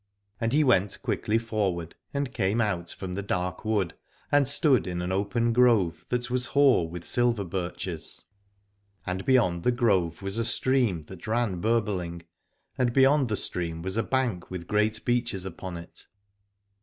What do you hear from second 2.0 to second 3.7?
and came out from the dark